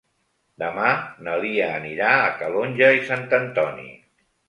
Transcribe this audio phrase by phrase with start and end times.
[0.63, 0.93] Demà
[1.27, 3.91] na Lia anirà a Calonge i Sant Antoni.